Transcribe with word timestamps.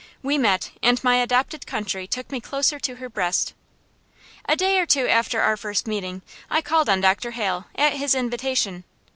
We 0.23 0.39
met, 0.39 0.71
and 0.81 1.03
my 1.03 1.17
adopted 1.17 1.67
country 1.67 2.07
took 2.07 2.31
me 2.31 2.41
closer 2.41 2.79
to 2.79 2.95
her 2.95 3.07
breast. 3.07 3.53
A 4.49 4.55
day 4.55 4.79
or 4.79 4.87
two 4.87 5.07
after 5.07 5.41
our 5.41 5.55
first 5.55 5.85
meeting 5.85 6.23
I 6.49 6.59
called 6.63 6.89
on 6.89 7.01
Dr. 7.01 7.29
Hale, 7.37 7.65
at 7.75 7.93
his 7.93 8.15
invitation. 8.15 8.83